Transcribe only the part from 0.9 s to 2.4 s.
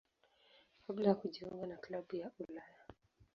ya kujiunga na klabu ya